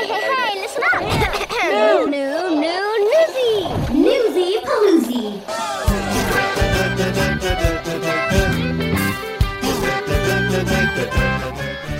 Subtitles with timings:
[0.00, 1.02] Hey, hey, hey, listen up.
[1.68, 3.52] new, new, new, newsy.
[3.92, 5.42] Newsy paloozy.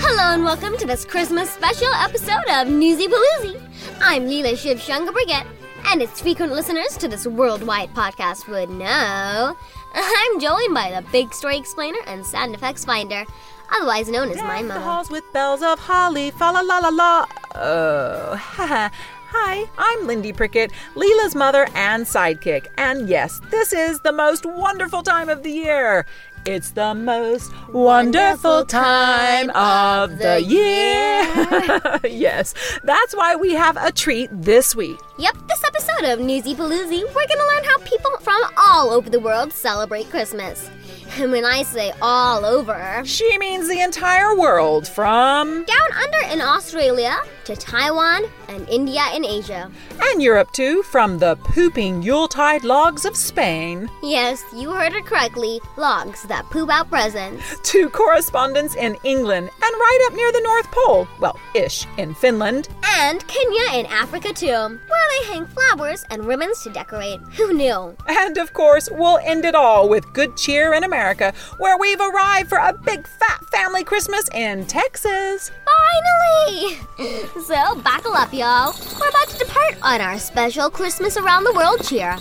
[0.00, 3.60] Hello and welcome to this Christmas special episode of Newsy Paloozy.
[4.00, 5.46] I'm Leela Shiv Shunga Brigette,
[5.84, 9.54] and as frequent listeners to this worldwide podcast would know,
[9.94, 13.26] I'm joined by the Big Story Explainer and Sound Effects Finder,
[13.70, 16.88] otherwise known as my Deck the halls with bells of holly, fa la la la
[16.88, 17.26] la.
[17.54, 22.66] Oh, hi, I'm Lindy Prickett, Leela's mother and sidekick.
[22.78, 26.06] And yes, this is the most wonderful time of the year.
[26.46, 32.00] It's the most wonderful time of the year.
[32.04, 34.98] yes, that's why we have a treat this week.
[35.18, 39.20] Yep, this episode of Newsy Paloozy, we're gonna learn how people from all over the
[39.20, 40.70] world celebrate Christmas.
[41.18, 46.40] And when I say all over, She means the entire world from down under in
[46.40, 47.18] Australia
[47.50, 49.68] to Taiwan and India in Asia.
[50.00, 53.90] and Europe too, from the pooping Yuletide logs of Spain.
[54.04, 57.42] Yes, you heard it correctly logs that poop out presents.
[57.70, 61.08] to correspondents in England and right up near the North Pole.
[61.18, 62.68] Well, ish, in Finland.
[62.84, 64.78] And Kenya in Africa too, where
[65.20, 67.20] they hang flowers and ribbons to decorate.
[67.36, 67.96] Who knew?
[68.06, 72.48] And of course, we'll end it all with good cheer in America, where we've arrived
[72.48, 75.50] for a big fat family Christmas in Texas.
[75.64, 76.78] Finally!
[77.42, 78.74] So, buckle up, y'all.
[79.00, 82.16] We're about to depart on our special Christmas around the world cheer.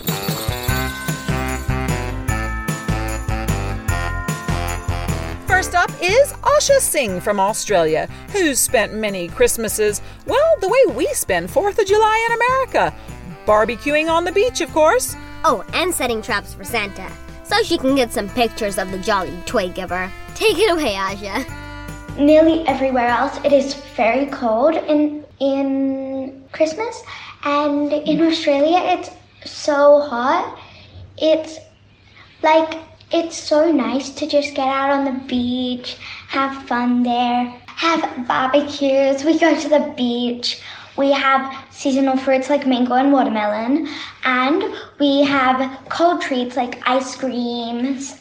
[5.46, 11.06] First up is Asha Singh from Australia, who's spent many Christmases, well, the way we
[11.08, 12.96] spend 4th of July in America.
[13.46, 15.18] Barbecuing on the beach, of course.
[15.44, 17.12] Oh, and setting traps for Santa,
[17.44, 20.10] so she can get some pictures of the jolly toy giver.
[20.34, 21.59] Take it away, Asha.
[22.20, 27.02] Nearly everywhere else it is very cold in in Christmas
[27.44, 29.10] and in Australia it's
[29.46, 30.60] so hot.
[31.18, 31.60] It's
[32.44, 32.80] like
[33.12, 35.98] it's so nice to just get out on the beach,
[36.28, 40.62] have fun there, have barbecues, we go to the beach.
[40.98, 43.88] We have seasonal fruits like mango and watermelon,
[44.26, 44.64] and
[45.00, 48.19] we have cold treats like ice creams.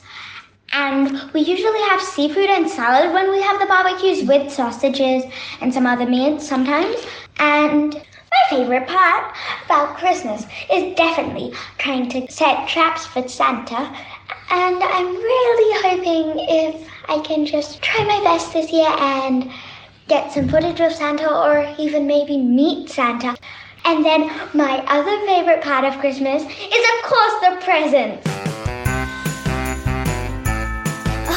[0.72, 5.24] And we usually have seafood and salad when we have the barbecues with sausages
[5.60, 6.96] and some other meats sometimes.
[7.38, 9.34] And my favorite part
[9.64, 13.94] about Christmas is definitely trying to set traps for Santa.
[14.50, 19.50] And I'm really hoping if I can just try my best this year and
[20.08, 23.36] get some footage of Santa or even maybe meet Santa.
[23.84, 28.57] And then my other favorite part of Christmas is, of course, the presents.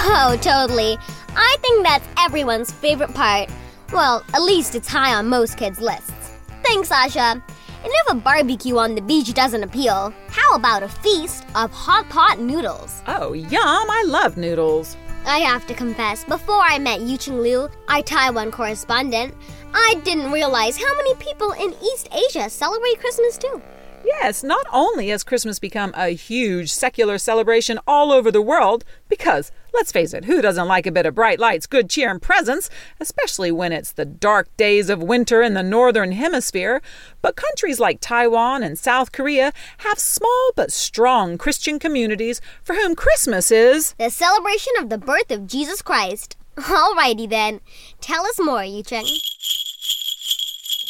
[0.04, 0.98] Oh, totally.
[1.36, 3.50] I think that's everyone's favorite part.
[3.94, 6.32] Well, at least it's high on most kids' lists.
[6.64, 7.42] Thanks, Asha.
[7.84, 12.10] And if a barbecue on the beach doesn't appeal, how about a feast of hot
[12.10, 13.02] pot noodles?
[13.08, 13.52] Oh, yum,
[13.90, 14.98] I love noodles.
[15.26, 19.36] I have to confess, before I met Yuching Liu, our Taiwan correspondent,
[19.74, 23.62] I didn't realize how many people in East Asia celebrate Christmas too.
[24.04, 29.52] Yes, not only has Christmas become a huge secular celebration all over the world, because,
[29.74, 32.70] let's face it, who doesn't like a bit of bright lights, good cheer, and presents,
[33.00, 36.82] especially when it's the dark days of winter in the northern hemisphere,
[37.22, 42.96] but countries like Taiwan and South Korea have small but strong Christian communities for whom
[42.96, 43.94] Christmas is.
[43.98, 46.38] The celebration of the birth of Jesus Christ.
[46.58, 47.62] Alrighty then.
[48.02, 49.08] Tell us more, Yucheng.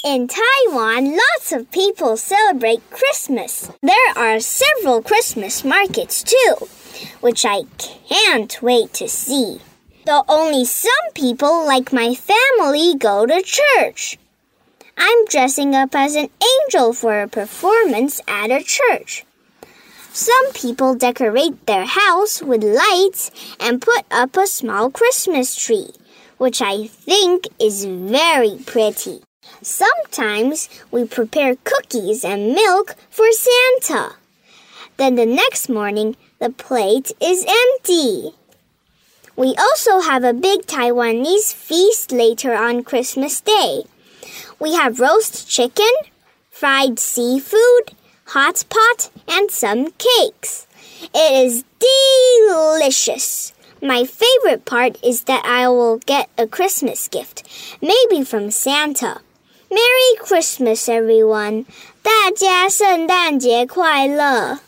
[0.04, 3.70] In Taiwan, lots of people celebrate Christmas.
[3.84, 6.68] There are several Christmas markets too,
[7.20, 9.62] which I can't wait to see.
[10.06, 14.18] Though only some people, like my family, go to church.
[14.98, 19.26] I'm dressing up as an angel for a performance at a church.
[20.14, 25.92] Some people decorate their house with lights and put up a small Christmas tree,
[26.38, 29.22] which I think is very pretty.
[29.62, 34.16] Sometimes we prepare cookies and milk for Santa.
[34.98, 38.35] Then the next morning, the plate is empty.
[39.37, 43.85] We also have a big Taiwanese feast later on Christmas Day.
[44.59, 45.93] We have roast chicken,
[46.51, 47.93] fried seafood,
[48.27, 50.67] hot pot, and some cakes.
[51.15, 51.65] It is
[52.49, 53.53] delicious.
[53.83, 57.43] My favorite part is that I will get a Christmas gift,
[57.83, 59.21] maybe from Santa.
[59.71, 61.67] Merry Christmas, everyone!
[62.03, 64.61] 大家圣诞节快乐！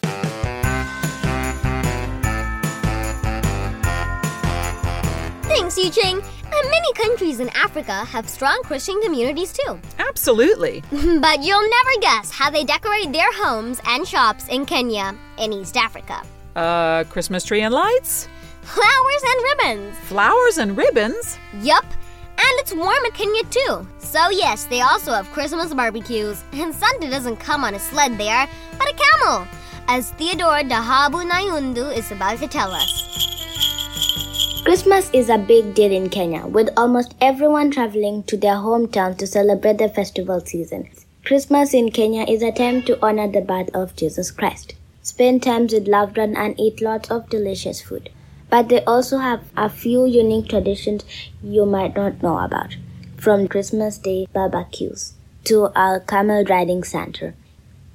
[5.75, 6.21] And
[6.53, 9.79] And many countries in Africa have strong Christian communities too.
[9.99, 10.83] Absolutely.
[10.91, 15.75] but you'll never guess how they decorate their homes and shops in Kenya, in East
[15.75, 16.21] Africa.
[16.55, 18.27] Uh, Christmas tree and lights?
[18.61, 19.97] Flowers and ribbons.
[20.01, 21.39] Flowers and ribbons?
[21.61, 21.85] Yup.
[21.85, 23.87] And it's warm in Kenya too.
[23.97, 26.43] So, yes, they also have Christmas barbecues.
[26.53, 28.47] And Santa doesn't come on a sled there,
[28.77, 29.47] but a camel,
[29.87, 33.32] as Theodore Dahabu Nayundu is about to tell us.
[34.73, 39.27] Christmas is a big deal in Kenya, with almost everyone traveling to their hometown to
[39.27, 40.89] celebrate the festival season.
[41.23, 44.73] Christmas in Kenya is a time to honor the birth of Jesus Christ,
[45.03, 48.09] spend time with loved ones, and eat lots of delicious food.
[48.49, 51.05] But they also have a few unique traditions
[51.43, 52.75] you might not know about,
[53.15, 57.33] from Christmas Day barbecues to our camel riding Santa.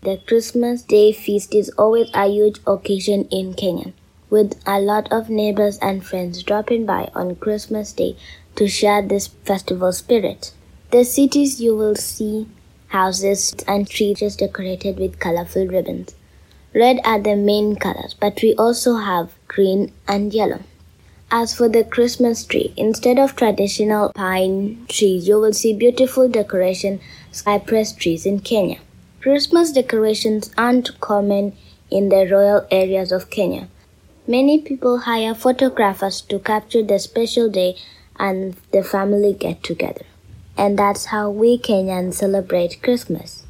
[0.03, 3.95] The Christmas Day feast is always a huge occasion in Kenya
[4.31, 8.17] with a lot of neighbors and friends dropping by on Christmas Day
[8.57, 10.53] to share this festival spirit.
[10.91, 12.49] The cities you will see
[12.89, 16.15] houses and trees decorated with colorful ribbons.
[16.75, 20.63] Red are the main colors, but we also have green and yellow.
[21.31, 27.01] As for the Christmas tree, instead of traditional pine trees, you will see beautiful decoration
[27.33, 28.79] cypress trees in Kenya.
[29.21, 31.55] Christmas decorations aren't common
[31.91, 33.69] in the rural areas of Kenya.
[34.29, 37.77] Many people hire photographers to capture the special day
[38.19, 40.05] and the family get together.
[40.55, 43.47] And that's how we Kenyans celebrate Christmas.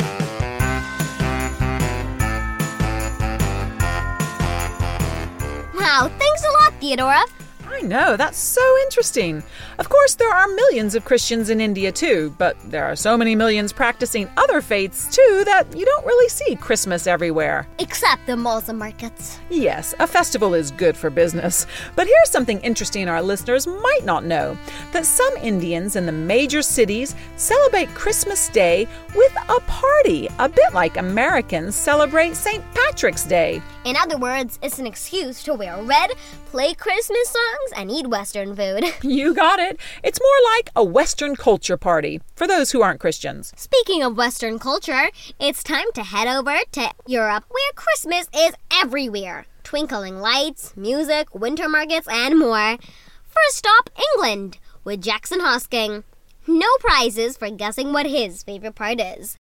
[5.75, 7.25] Wow, thanks a lot, Theodora.
[7.70, 9.43] I know, that's so interesting.
[9.79, 13.35] Of course, there are millions of Christians in India too, but there are so many
[13.35, 17.67] millions practicing other faiths too that you don't really see Christmas everywhere.
[17.79, 19.38] Except the malls and markets.
[19.50, 21.67] Yes, a festival is good for business.
[21.94, 24.56] But here's something interesting our listeners might not know
[24.93, 30.73] that some Indians in the major cities celebrate Christmas Day with a party, a bit
[30.73, 32.65] like Americans celebrate St.
[32.75, 33.61] Patrick's Day.
[33.85, 36.11] In other words, it's an excuse to wear red,
[36.47, 38.84] play Christmas songs, and eat Western food.
[39.02, 39.78] You got it.
[40.02, 43.52] It's more like a Western culture party for those who aren't Christians.
[43.56, 45.08] Speaking of Western culture,
[45.40, 51.69] it's time to head over to Europe, where Christmas is everywhere twinkling lights, music, winter
[51.69, 52.78] markets, and more.
[53.25, 56.05] First stop, England, with Jackson Hosking.
[56.46, 59.37] No prizes for guessing what his favorite part is.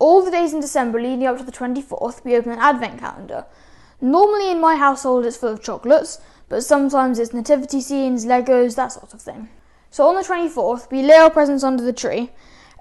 [0.00, 3.44] All the days in December leading up to the 24th, we open an advent calendar.
[4.00, 8.92] Normally in my household it's full of chocolates, but sometimes it's nativity scenes, Legos, that
[8.92, 9.48] sort of thing.
[9.90, 12.30] So on the 24th, we lay our presents under the tree,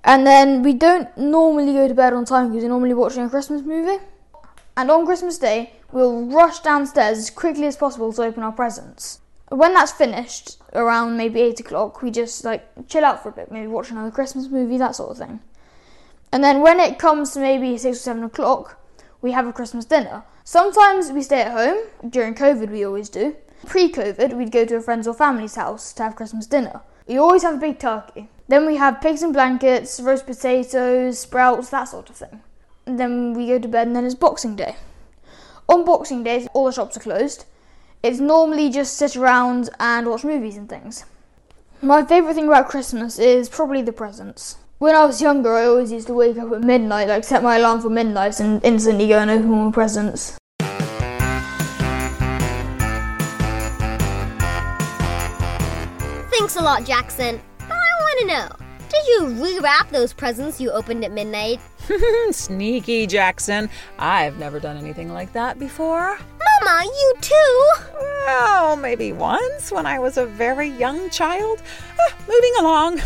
[0.03, 3.29] and then we don't normally go to bed on time because we're normally watching a
[3.29, 4.03] Christmas movie.
[4.75, 9.21] And on Christmas Day, we'll rush downstairs as quickly as possible to open our presents.
[9.49, 13.51] When that's finished, around maybe 8 o'clock, we just like chill out for a bit,
[13.51, 15.39] maybe watch another Christmas movie, that sort of thing.
[16.31, 18.79] And then when it comes to maybe 6 or 7 o'clock,
[19.21, 20.23] we have a Christmas dinner.
[20.49, 21.77] Sometimes we stay at home.
[22.09, 23.35] During COVID, we always do.
[23.65, 26.79] Pre COVID, we'd go to a friend's or family's house to have Christmas dinner.
[27.05, 28.29] We always have a big turkey.
[28.47, 32.43] Then we have pigs and blankets, roast potatoes, sprouts, that sort of thing.
[32.85, 34.77] And then we go to bed, and then it's Boxing Day.
[35.67, 37.43] On Boxing Day, all the shops are closed.
[38.01, 41.03] It's normally just sit around and watch movies and things.
[41.81, 44.55] My favourite thing about Christmas is probably the presents.
[44.79, 47.57] When I was younger, I always used to wake up at midnight, like set my
[47.57, 50.37] alarm for midnight, and instantly go and open all my presents.
[56.29, 57.41] Thanks a lot, Jackson.
[57.57, 58.49] But I want to know
[58.89, 61.59] did you rewrap those presents you opened at midnight?
[62.29, 63.71] Sneaky, Jackson.
[63.97, 66.19] I've never done anything like that before.
[66.63, 67.69] Mama, you too?
[68.25, 71.61] Well, maybe once when I was a very young child.
[71.99, 73.01] Ah, moving along.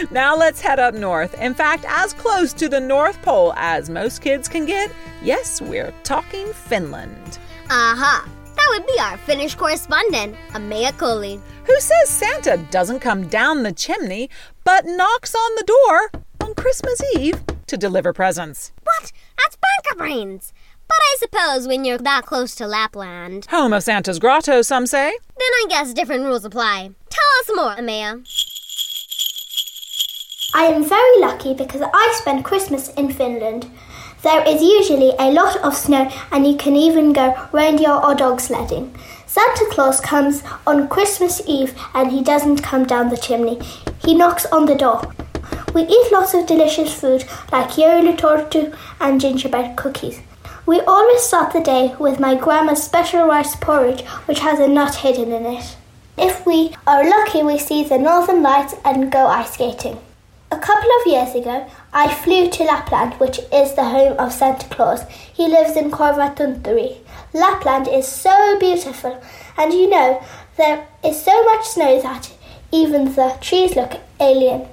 [0.10, 1.34] now let's head up north.
[1.40, 4.90] In fact, as close to the North Pole as most kids can get.
[5.22, 7.38] Yes, we're talking Finland.
[7.70, 8.28] Aha.
[8.56, 11.40] That would be our Finnish correspondent, Amaya Koli.
[11.66, 14.30] Who says Santa doesn't come down the chimney,
[14.64, 18.72] but knocks on the door on Christmas Eve to deliver presents.
[18.82, 19.12] What?
[19.36, 20.52] That's bunker brains.
[20.94, 23.46] But I suppose when you're that close to Lapland.
[23.50, 25.10] Home of Santa's grotto, some say.
[25.10, 26.92] Then I guess different rules apply.
[27.10, 28.24] Tell us more, Amaya.
[30.54, 33.68] I am very lucky because I spend Christmas in Finland.
[34.22, 38.40] There is usually a lot of snow, and you can even go reindeer or dog
[38.40, 38.94] sledding.
[39.26, 43.58] Santa Claus comes on Christmas Eve and he doesn't come down the chimney.
[44.04, 45.12] He knocks on the door.
[45.74, 50.20] We eat lots of delicious food like joulutorttu and gingerbread cookies.
[50.66, 54.94] We always start the day with my grandma's special rice porridge, which has a nut
[54.94, 55.76] hidden in it.
[56.16, 59.98] If we are lucky, we see the northern lights and go ice skating.
[60.50, 64.66] A couple of years ago, I flew to Lapland, which is the home of Santa
[64.68, 65.02] Claus.
[65.34, 66.96] He lives in Korvatunturi.
[67.34, 69.22] Lapland is so beautiful,
[69.58, 70.24] and you know,
[70.56, 72.32] there is so much snow that
[72.72, 74.66] even the trees look alien.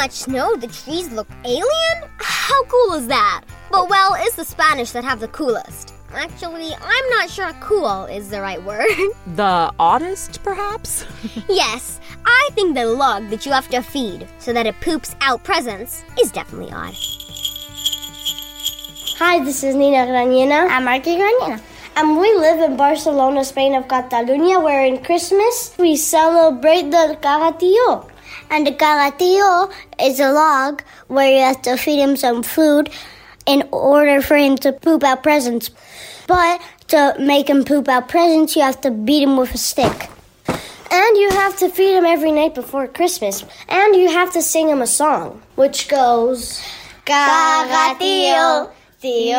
[0.00, 2.10] Much snow, the trees look alien?
[2.16, 3.42] How cool is that?
[3.70, 5.92] But well, it's the Spanish that have the coolest.
[6.14, 8.88] Actually, I'm not sure cool is the right word.
[9.36, 11.04] The oddest, perhaps?
[11.50, 15.44] yes, I think the log that you have to feed so that it poops out
[15.44, 16.94] presents is definitely odd.
[19.18, 20.66] Hi, this is Nina Granina.
[20.70, 21.60] I'm Marky Granina.
[21.96, 27.52] And we live in Barcelona, Spain of Catalunya, where in Christmas we celebrate the Caga
[27.60, 28.09] Tió.
[28.50, 32.90] And the caga tió is a log where you have to feed him some food
[33.46, 35.70] in order for him to poop out presents.
[36.26, 40.10] But to make him poop out presents, you have to beat him with a stick.
[40.92, 43.44] And you have to feed him every night before Christmas.
[43.68, 46.60] And you have to sing him a song, which goes
[47.06, 49.38] Caga tió, tío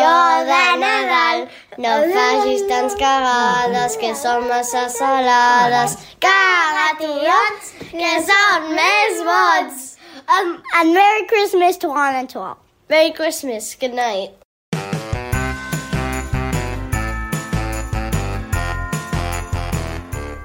[0.49, 5.97] de Nadal, no facis tants cagades que són massa salades.
[6.19, 9.87] Cagatillots, que són més bots.
[10.27, 12.57] Um, and Merry Christmas to one and to all.
[12.89, 13.75] Merry Christmas.
[13.75, 14.31] Good night.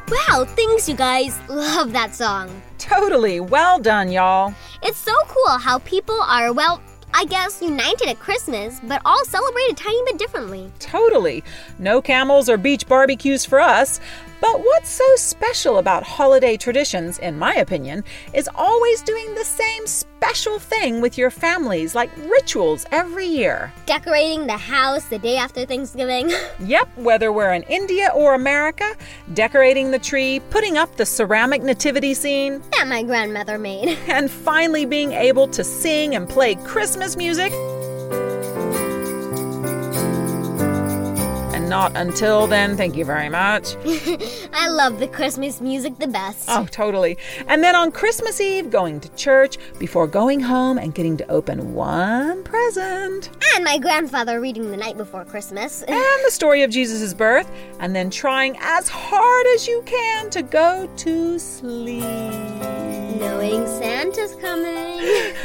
[0.09, 1.39] Wow, thanks, you guys.
[1.49, 2.51] Love that song.
[2.79, 3.41] Totally.
[3.41, 4.55] Well done, y'all.
[4.83, 6.81] It's so cool how people are, well,
[7.19, 10.71] I guess, united at Christmas, but all celebrate a tiny bit differently.
[10.79, 11.43] Totally.
[11.79, 14.01] No camels or beach barbecues for us.
[14.41, 19.87] But what's so special about holiday traditions, in my opinion, is always doing the same
[19.87, 23.73] special thing with your families, like rituals every year.
[23.87, 26.33] Decorating the house the day after Thanksgiving.
[26.59, 28.95] Yep, whether we're in India or America,
[29.35, 33.97] decorating the tree, putting up the ceramic nativity scene, that my grandmother made.
[34.09, 37.53] and finally being able to sing and play Christmas music.
[41.67, 43.75] And not until then, thank you very much.
[44.53, 46.45] I love the Christmas music the best.
[46.47, 47.19] Oh, totally.
[47.49, 51.75] And then on Christmas Eve, going to church before going home and getting to open
[51.75, 53.31] one present.
[53.57, 55.83] And my grandfather reading the night before Christmas.
[55.97, 60.43] And the story of Jesus' birth, and then trying as hard as you can to
[60.43, 62.56] go to sleep.
[63.19, 64.77] Knowing Santa's coming.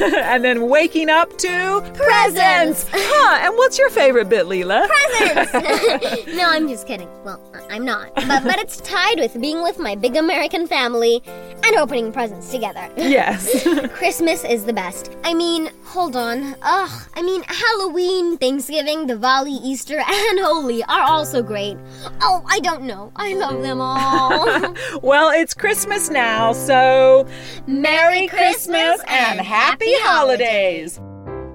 [0.00, 2.86] and then waking up to Presents.
[2.90, 4.88] Huh, and what's your favorite bit, Leela?
[4.88, 6.26] Presents!
[6.36, 7.08] no, I'm just kidding.
[7.24, 8.14] Well, I'm not.
[8.14, 11.22] But, but it's tied with being with my big American family
[11.64, 12.90] and opening presents together.
[12.96, 13.62] Yes.
[13.90, 15.12] Christmas is the best.
[15.22, 16.56] I mean, hold on.
[16.62, 21.76] Ugh, I mean, Halloween, Thanksgiving, Diwali, Easter, and Holi are also great.
[22.20, 23.12] Oh, I don't know.
[23.16, 24.74] I love them all.
[25.02, 27.26] well, it's Christmas now, so
[27.66, 31.00] Merry Christmas and happy holidays.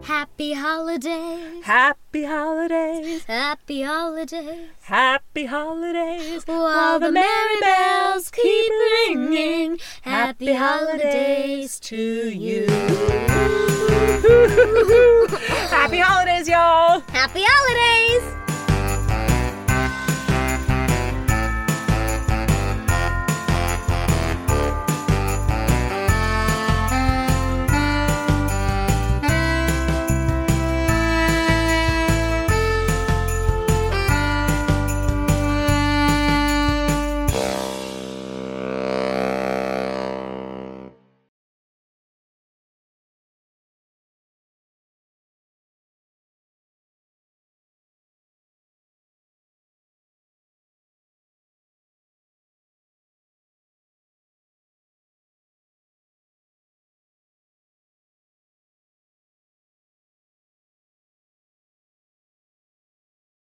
[0.04, 1.66] Happy holidays.
[1.66, 3.26] Happy holidays.
[3.26, 4.70] Happy holidays.
[4.84, 6.44] Happy holidays.
[6.46, 8.72] While the merry bells keep
[9.10, 9.80] ringing.
[10.02, 12.68] Happy holidays to you.
[15.70, 17.02] Happy holidays, y'all.
[17.12, 18.37] Happy holidays!